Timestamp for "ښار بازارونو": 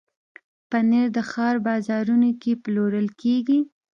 1.31-2.29